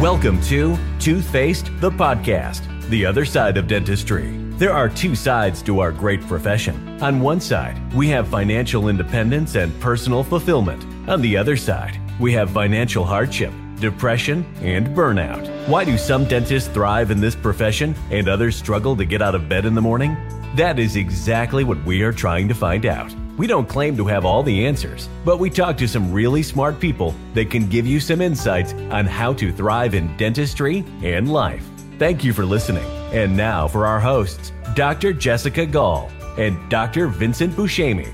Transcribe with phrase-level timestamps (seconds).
[0.00, 4.30] Welcome to Toothfaced, the podcast, the other side of dentistry.
[4.50, 7.02] There are two sides to our great profession.
[7.02, 10.84] On one side, we have financial independence and personal fulfillment.
[11.08, 15.48] On the other side, we have financial hardship, depression, and burnout.
[15.66, 19.48] Why do some dentists thrive in this profession and others struggle to get out of
[19.48, 20.16] bed in the morning?
[20.54, 23.12] That is exactly what we are trying to find out.
[23.38, 26.80] We don't claim to have all the answers, but we talk to some really smart
[26.80, 31.64] people that can give you some insights on how to thrive in dentistry and life.
[32.00, 32.84] Thank you for listening.
[33.12, 35.12] And now for our hosts, Dr.
[35.12, 37.06] Jessica Gall and Dr.
[37.06, 38.12] Vincent Buscemi.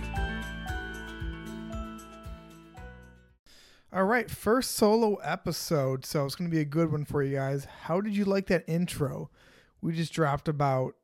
[3.94, 6.04] All right, first solo episode.
[6.04, 7.66] So it's going to be a good one for you guys.
[7.84, 9.30] How did you like that intro?
[9.80, 10.96] We just dropped about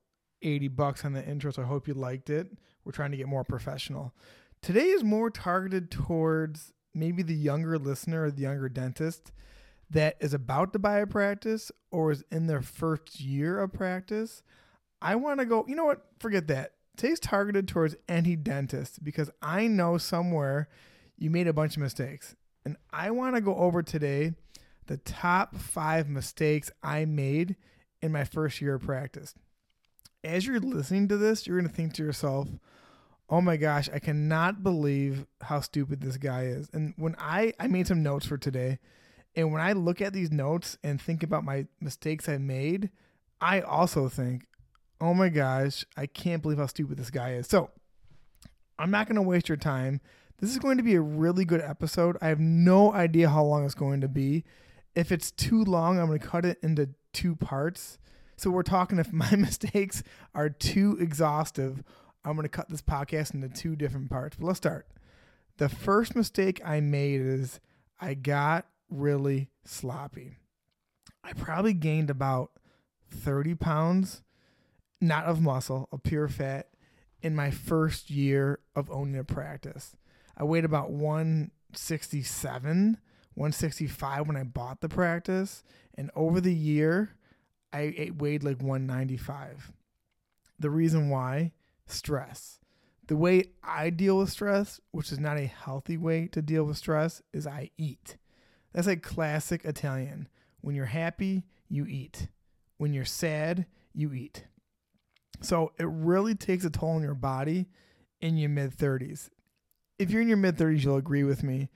[0.43, 2.48] 80 bucks on the intro, so I hope you liked it.
[2.84, 4.15] We're trying to get more professional.
[4.62, 9.33] Today is more targeted towards maybe the younger listener or the younger dentist
[9.91, 14.43] that is about to buy a practice or is in their first year of practice.
[15.02, 16.07] I want to go, you know what?
[16.19, 16.74] Forget that.
[16.96, 20.69] Today's targeted towards any dentist because I know somewhere
[21.16, 22.37] you made a bunch of mistakes.
[22.65, 24.35] And I want to go over today
[24.87, 27.57] the top five mistakes I made
[28.02, 29.35] in my first year of practice.
[30.23, 32.49] As you're listening to this, you're going to think to yourself,
[33.30, 36.68] oh my gosh, I cannot believe how stupid this guy is.
[36.73, 38.80] And when I, I made some notes for today,
[39.36, 42.90] and when I look at these notes and think about my mistakes I made,
[43.40, 44.46] I also think,
[45.01, 47.46] oh my gosh, I can't believe how stupid this guy is.
[47.46, 47.70] So
[48.78, 50.01] I'm not going to waste your time.
[50.40, 52.16] This is going to be a really good episode.
[52.20, 54.45] I have no idea how long it's going to be.
[54.96, 57.98] If it's too long, I'm going to cut it into two parts.
[58.36, 60.02] So we're talking if my mistakes
[60.34, 61.84] are too exhaustive,
[62.24, 64.37] I'm going to cut this podcast into two different parts.
[64.37, 64.87] But let's start.
[65.56, 67.60] The first mistake I made is
[68.00, 70.38] I got really sloppy.
[71.22, 72.53] I probably gained about
[73.10, 74.22] 30 pounds,
[75.00, 76.69] not of muscle, of pure fat,
[77.22, 79.97] in my first year of owning a practice.
[80.37, 82.98] I weighed about 167,
[83.34, 85.62] 165 when I bought the practice.
[85.94, 87.10] And over the year,
[87.72, 89.72] I weighed like 195.
[90.58, 91.52] The reason why
[91.92, 92.58] stress.
[93.06, 96.76] The way I deal with stress, which is not a healthy way to deal with
[96.76, 98.16] stress, is I eat.
[98.72, 100.28] That's a classic Italian.
[100.60, 102.28] When you're happy, you eat.
[102.78, 104.44] When you're sad, you eat.
[105.40, 107.66] So it really takes a toll on your body
[108.20, 109.30] in your mid 30s.
[109.98, 111.68] If you're in your mid 30s, you'll agree with me.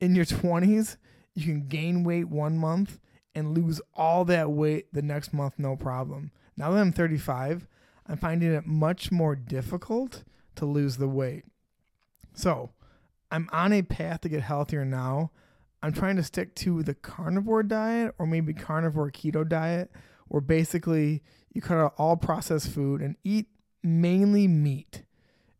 [0.00, 0.96] In your 20s,
[1.34, 2.98] you can gain weight one month
[3.34, 6.32] and lose all that weight the next month, no problem.
[6.56, 7.66] Now that I'm 35,
[8.06, 10.24] I'm finding it much more difficult
[10.56, 11.44] to lose the weight.
[12.34, 12.70] So
[13.30, 15.30] I'm on a path to get healthier now.
[15.82, 19.90] I'm trying to stick to the carnivore diet or maybe carnivore keto diet,
[20.28, 23.48] where basically you cut out all processed food and eat
[23.82, 25.04] mainly meat.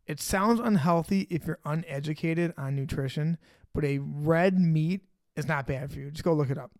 [0.05, 3.37] It sounds unhealthy if you're uneducated on nutrition,
[3.73, 5.01] but a red meat
[5.35, 6.11] is not bad for you.
[6.11, 6.71] Just go look it up.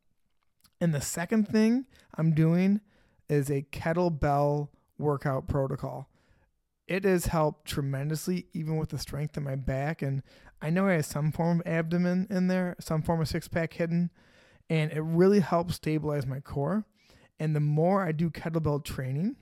[0.80, 1.86] And the second thing
[2.16, 2.82] I'm doing
[3.30, 4.70] is a kettlebell
[5.04, 6.10] workout protocol.
[6.88, 10.02] It has helped tremendously, even with the strength in my back.
[10.02, 10.22] And
[10.62, 13.74] I know I have some form of abdomen in there, some form of six pack
[13.74, 14.10] hidden,
[14.70, 16.86] and it really helps stabilize my core.
[17.40, 19.36] And the more I do kettlebell training,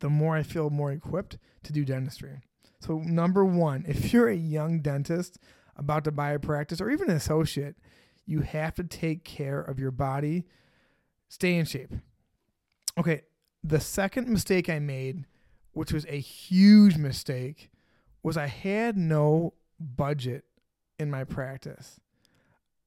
[0.00, 2.40] the more I feel more equipped to do dentistry.
[2.80, 5.38] So, number one, if you're a young dentist
[5.76, 7.76] about to buy a practice or even an associate,
[8.26, 10.46] you have to take care of your body,
[11.28, 11.92] stay in shape.
[12.98, 13.22] Okay,
[13.62, 15.24] the second mistake I made,
[15.72, 17.70] which was a huge mistake,
[18.22, 20.44] was I had no budget
[20.98, 22.00] in my practice.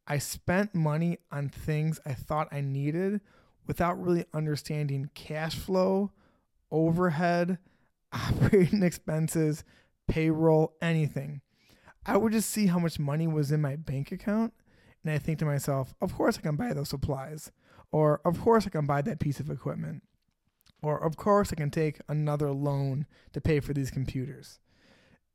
[0.07, 3.21] I spent money on things I thought I needed
[3.67, 6.11] without really understanding cash flow,
[6.71, 7.57] overhead,
[8.11, 9.63] operating expenses,
[10.07, 11.41] payroll, anything.
[12.05, 14.53] I would just see how much money was in my bank account
[15.03, 17.51] and I think to myself, of course I can buy those supplies
[17.91, 20.03] or of course I can buy that piece of equipment.
[20.81, 24.60] Or, of course, I can take another loan to pay for these computers.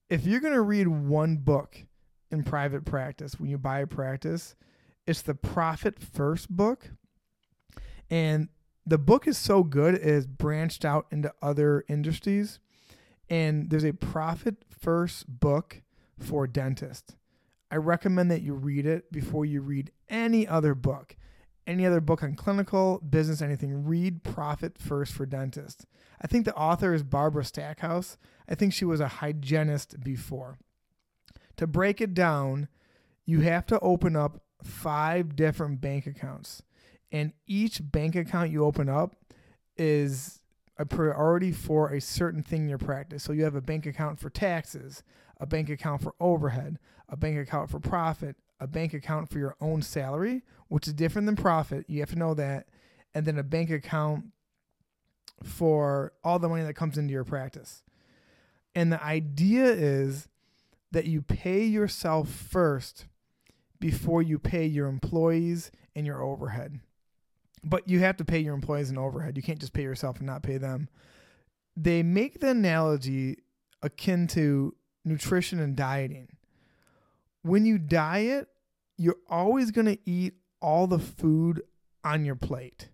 [0.09, 1.85] If you're going to read one book
[2.31, 4.57] in private practice when you buy a practice,
[5.07, 6.91] it's the Profit First book.
[8.11, 8.49] And
[8.85, 12.61] the book is so good, it has branched out into other industries.
[13.29, 15.83] And there's a Profit First book
[16.19, 17.15] for dentists.
[17.71, 21.17] I recommend that you read it before you read any other book
[21.67, 25.87] any other book on clinical, business, anything, read Profit First for Dentists.
[26.21, 28.17] I think the author is Barbara Stackhouse.
[28.49, 30.59] I think she was a hygienist before.
[31.57, 32.69] To break it down,
[33.25, 36.63] you have to open up five different bank accounts.
[37.13, 39.17] And each bank account you open up
[39.77, 40.41] is
[40.79, 43.23] a priority for a certain thing in your practice.
[43.23, 45.03] So you have a bank account for taxes,
[45.41, 46.79] a bank account for overhead,
[47.09, 51.27] a bank account for profit, a bank account for your own salary, which is different
[51.27, 51.85] than profit.
[51.89, 52.69] You have to know that.
[53.15, 54.27] And then a bank account
[55.43, 57.83] for all the money that comes into your practice.
[58.75, 60.29] And the idea is
[60.93, 63.07] that you pay yourself first
[63.81, 66.81] before you pay your employees and your overhead.
[67.65, 69.37] But you have to pay your employees and overhead.
[69.37, 70.89] You can't just pay yourself and not pay them.
[71.77, 73.39] They make the analogy
[73.83, 74.75] akin to
[75.05, 76.29] nutrition and dieting.
[77.47, 78.49] When you diet,
[78.97, 81.63] you're always going to eat all the food
[82.03, 82.89] on your plate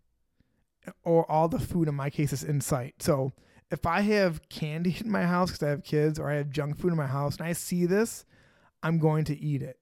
[1.05, 3.03] or all the food in my case is in sight.
[3.03, 3.33] So
[3.71, 6.79] if I have candy in my house because I have kids or I have junk
[6.79, 8.27] food in my house and I see this,
[8.83, 9.79] I'm going to eat it.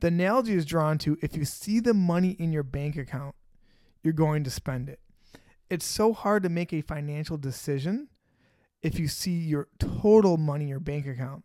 [0.00, 3.34] The analogy is drawn to if you see the money in your bank account,
[4.02, 5.00] you're going to spend it.
[5.68, 8.08] It's so hard to make a financial decision
[8.80, 11.44] if you see your total money in your bank account.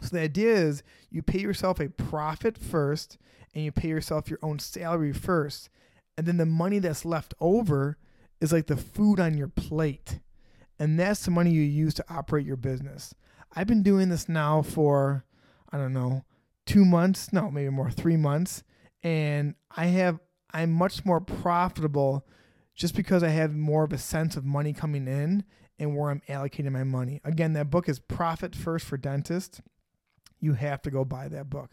[0.00, 3.18] So the idea is you pay yourself a profit first
[3.54, 5.70] and you pay yourself your own salary first.
[6.16, 7.98] And then the money that's left over
[8.40, 10.20] is like the food on your plate.
[10.78, 13.14] And that's the money you use to operate your business.
[13.54, 15.24] I've been doing this now for,
[15.72, 16.24] I don't know,
[16.66, 18.62] two months, no, maybe more, three months.
[19.02, 20.20] And I have,
[20.52, 22.26] I'm much more profitable
[22.74, 25.44] just because I have more of a sense of money coming in
[25.78, 27.20] and where I'm allocating my money.
[27.24, 29.60] Again, that book is Profit First for Dentists.
[30.40, 31.70] You have to go buy that book.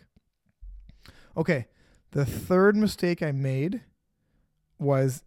[1.37, 1.67] Okay,
[2.11, 3.81] the third mistake I made
[4.79, 5.23] was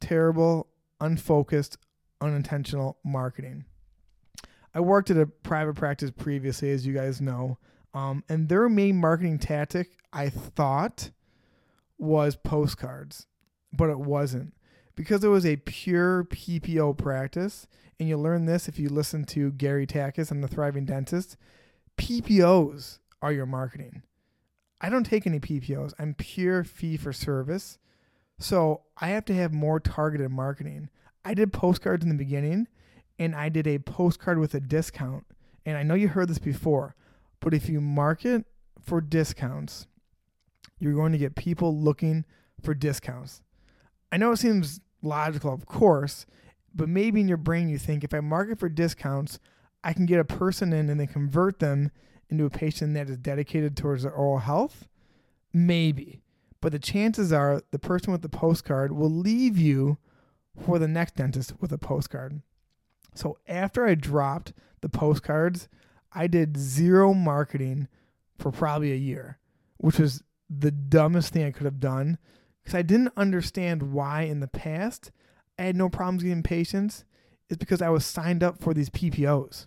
[0.00, 0.68] terrible
[1.00, 1.78] unfocused,
[2.20, 3.64] unintentional marketing.
[4.74, 7.58] I worked at a private practice previously, as you guys know,
[7.94, 11.10] um, and their main marketing tactic, I thought,
[11.98, 13.26] was postcards,
[13.72, 14.54] but it wasn't
[14.94, 17.66] because it was a pure PPO practice.
[18.00, 21.36] And you learn this if you listen to Gary Takacs and the Thriving Dentist.
[21.98, 24.02] PPOs are your marketing.
[24.80, 25.92] I don't take any PPOs.
[25.98, 27.78] I'm pure fee for service.
[28.38, 30.88] So I have to have more targeted marketing.
[31.24, 32.66] I did postcards in the beginning
[33.18, 35.24] and I did a postcard with a discount.
[35.64, 36.96] And I know you heard this before,
[37.38, 38.44] but if you market
[38.82, 39.86] for discounts,
[40.80, 42.24] you're going to get people looking
[42.60, 43.42] for discounts.
[44.10, 46.26] I know it seems logical, of course,
[46.74, 49.38] but maybe in your brain you think if I market for discounts,
[49.84, 51.90] I can get a person in and then convert them
[52.30, 54.88] into a patient that is dedicated towards their oral health.
[55.52, 56.22] Maybe.
[56.60, 59.98] But the chances are the person with the postcard will leave you
[60.64, 62.40] for the next dentist with a postcard.
[63.14, 65.68] So after I dropped the postcards,
[66.12, 67.88] I did zero marketing
[68.38, 69.38] for probably a year,
[69.78, 72.18] which was the dumbest thing I could have done
[72.62, 75.10] because I didn't understand why in the past
[75.58, 77.04] I had no problems getting patients.
[77.48, 79.66] It's because I was signed up for these PPOs.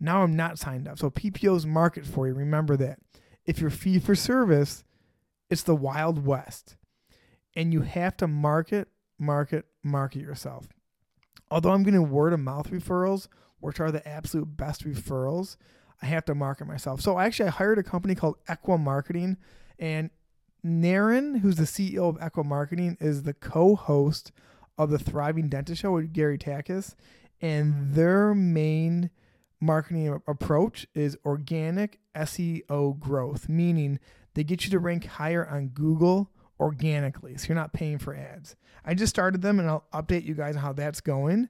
[0.00, 0.98] Now I'm not signed up.
[0.98, 2.34] So PPOs market for you.
[2.34, 2.98] Remember that.
[3.44, 4.84] If you're fee for service,
[5.48, 6.76] it's the Wild West.
[7.56, 8.88] And you have to market,
[9.18, 10.68] market, market yourself.
[11.50, 15.56] Although I'm getting word of mouth referrals, which are the absolute best referrals,
[16.00, 17.00] I have to market myself.
[17.00, 19.36] So actually, I hired a company called Ekwa Marketing,
[19.78, 20.10] and
[20.64, 24.32] Naren, who's the CEO of Ekwa Marketing, is the co-host
[24.78, 26.94] of the Thriving Dentist Show with Gary Takacs,
[27.42, 29.10] and their main
[29.60, 33.98] marketing approach is organic SEO growth, meaning
[34.34, 37.36] they get you to rank higher on Google organically.
[37.36, 38.56] So you're not paying for ads.
[38.84, 41.48] I just started them and I'll update you guys on how that's going.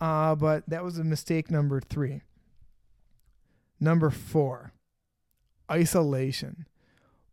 [0.00, 2.22] Uh, but that was a mistake number three.
[3.78, 4.72] Number four,
[5.70, 6.66] isolation.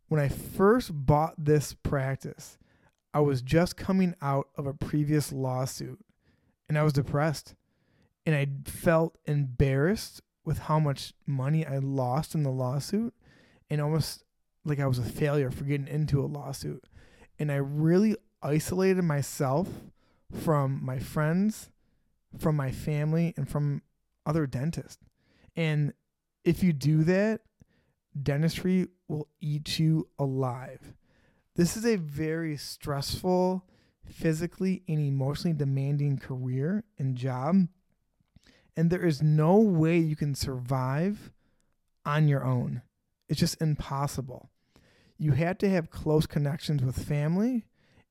[0.08, 2.58] When I first bought this practice,
[3.14, 6.00] I was just coming out of a previous lawsuit
[6.68, 7.54] and I was depressed.
[8.26, 13.14] And I felt embarrassed with how much money I lost in the lawsuit
[13.68, 14.24] and almost
[14.64, 16.84] like I was a failure for getting into a lawsuit.
[17.38, 19.68] And I really isolated myself
[20.32, 21.70] from my friends,
[22.38, 23.82] from my family, and from
[24.26, 25.02] other dentists.
[25.56, 25.94] And
[26.44, 27.40] if you do that,
[28.20, 30.94] dentistry will eat you alive.
[31.56, 33.64] This is a very stressful,
[34.04, 37.68] physically and emotionally demanding career and job.
[38.80, 41.32] And there is no way you can survive
[42.06, 42.80] on your own.
[43.28, 44.48] It's just impossible.
[45.18, 47.66] You have to have close connections with family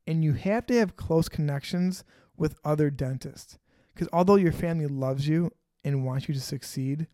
[0.06, 2.04] and you have to have close connections
[2.38, 3.58] with other dentists.
[3.96, 5.50] Because although your family loves you
[5.84, 7.08] and wants you to succeed,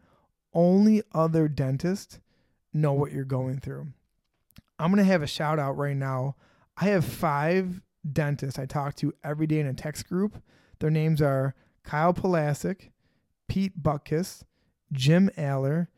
[0.54, 2.20] only other dentists
[2.74, 3.88] know what you're going through.
[4.78, 6.36] I'm going to have a shout out right now.
[6.76, 7.82] I have five
[8.12, 10.44] dentists I talk to every day in a text group.
[10.80, 12.90] Their names are Kyle Palasic,
[13.48, 14.44] Pete Butkus,
[14.92, 15.90] Jim Aller,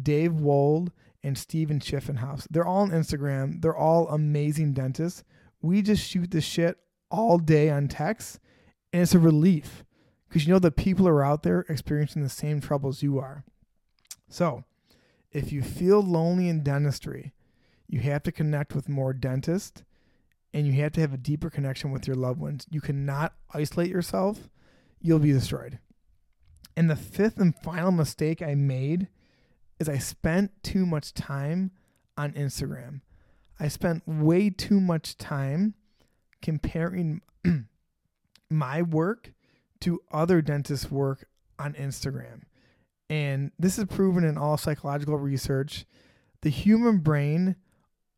[0.00, 0.92] Dave Wold,
[1.22, 2.46] and Steven Schiffenhaus.
[2.50, 3.62] They're all on Instagram.
[3.62, 5.24] They're all amazing dentists.
[5.62, 6.76] We just shoot the shit
[7.10, 8.38] all day on text,
[8.92, 9.84] and it's a relief
[10.28, 13.44] because you know the people are out there experiencing the same troubles you are.
[14.28, 14.64] So,
[15.30, 17.32] if you feel lonely in dentistry,
[17.86, 19.84] you have to connect with more dentists
[20.52, 22.66] and you have to have a deeper connection with your loved ones.
[22.70, 24.48] You cannot isolate yourself,
[25.00, 25.78] you'll be destroyed.
[26.76, 29.08] And the fifth and final mistake I made
[29.78, 31.70] is I spent too much time
[32.16, 33.00] on Instagram.
[33.58, 35.74] I spent way too much time
[36.42, 37.22] comparing
[38.50, 39.32] my work
[39.80, 41.26] to other dentists' work
[41.58, 42.42] on Instagram.
[43.08, 45.84] And this is proven in all psychological research.
[46.40, 47.56] The human brain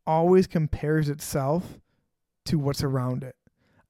[0.05, 1.79] always compares itself
[2.45, 3.35] to what's around it.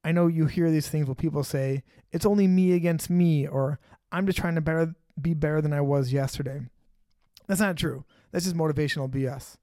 [0.04, 3.80] I know you hear these things where people say, it's only me against me, or
[4.12, 6.62] I'm just trying to better, be better than I was yesterday.
[7.48, 8.06] That's not true.
[8.32, 9.58] That's just motivational BS.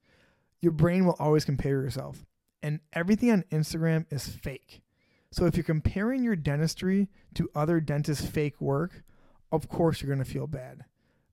[0.60, 2.24] Your brain will always compare yourself,
[2.62, 4.80] and everything on Instagram is fake.
[5.30, 9.02] So if you're comparing your dentistry to other dentists' fake work,
[9.52, 10.84] of course you're going to feel bad.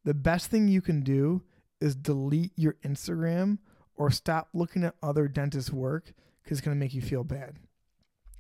[0.04, 1.44] The best thing you can do
[1.80, 3.60] is delete your Instagram
[3.96, 6.14] or stop looking at other dentists' work
[6.44, 7.58] because it's going to make you feel bad.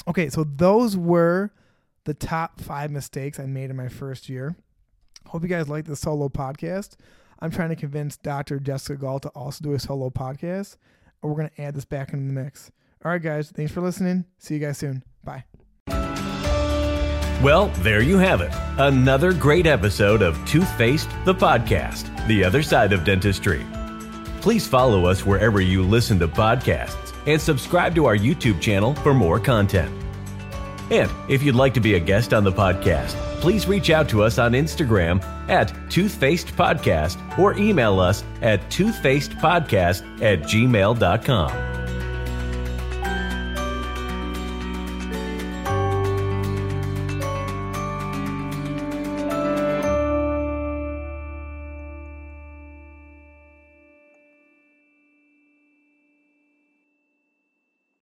[0.07, 1.51] Okay, so those were
[2.05, 4.55] the top five mistakes I made in my first year.
[5.27, 6.95] Hope you guys like the solo podcast.
[7.39, 8.59] I'm trying to convince Dr.
[8.59, 10.77] Jessica Gall to also do a solo podcast,
[11.21, 12.71] and we're going to add this back into the mix.
[13.03, 14.25] All right, guys, thanks for listening.
[14.37, 15.03] See you guys soon.
[15.23, 15.45] Bye.
[17.41, 18.51] Well, there you have it.
[18.77, 23.65] Another great episode of Toothfaced, the podcast, the other side of dentistry.
[24.41, 29.15] Please follow us wherever you listen to podcasts and subscribe to our YouTube channel for
[29.15, 29.91] more content.
[30.91, 34.21] And if you'd like to be a guest on the podcast, please reach out to
[34.23, 41.80] us on Instagram at Toothfaced Podcast or email us at toothfacedpodcast at gmail.com.